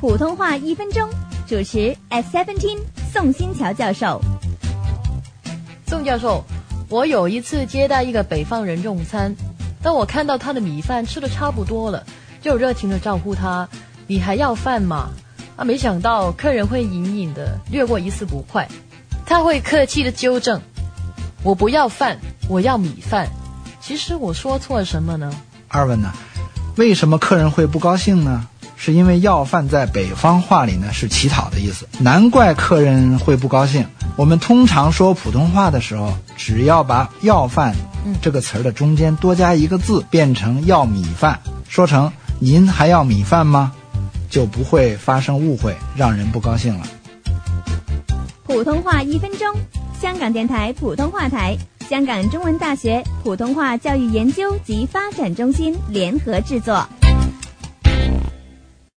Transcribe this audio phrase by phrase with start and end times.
[0.00, 1.10] 普通话一分钟，
[1.46, 2.78] 主持 S Seventeen
[3.12, 4.18] 宋新桥教授。
[5.86, 6.42] 宋教授，
[6.88, 9.36] 我有一次接待一个北方人用餐，
[9.82, 12.02] 当我看到他的米饭吃的差不多了，
[12.40, 13.68] 就热情的招呼他
[14.08, 15.10] ：“你还要饭吗？”
[15.56, 18.66] 啊，没想到客人会隐隐的略过一丝不快，
[19.26, 20.62] 他会客气的纠正
[21.44, 23.28] ：“我不要饭，我要米饭。”
[23.82, 25.30] 其实我说错了什么呢？
[25.68, 26.10] 二问呢？
[26.76, 28.48] 为什么客人会不高兴呢？
[28.82, 33.84] 是因为要饭在北方话里呢是乞讨的意思，难怪客人会不高兴。
[34.16, 37.74] 我们通常说普通话的时候，只要把要饭
[38.22, 43.72] 这个词儿的中间多加一个字，变成要米饭，说成您还要米饭吗？
[44.30, 46.86] 就不会发生误会，让人不高兴了。
[48.44, 49.46] 普通话一分钟，
[50.00, 51.54] 香港电台普通话台，
[51.86, 56.88] 香港中文大学普通话教育研究及发展中心联合制作。